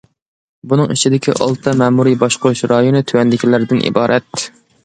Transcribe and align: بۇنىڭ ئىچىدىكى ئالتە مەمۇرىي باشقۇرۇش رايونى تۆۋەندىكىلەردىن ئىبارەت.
بۇنىڭ 0.71 0.93
ئىچىدىكى 0.95 1.35
ئالتە 1.35 1.75
مەمۇرىي 1.83 2.17
باشقۇرۇش 2.23 2.65
رايونى 2.73 3.05
تۆۋەندىكىلەردىن 3.13 3.85
ئىبارەت. 3.91 4.49